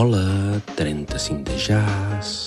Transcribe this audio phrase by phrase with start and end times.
[0.00, 2.46] Hola, 35 de jazz.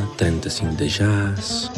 [0.00, 1.70] Continua, 35 de jazz.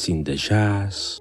[0.00, 1.18] sin de jazz,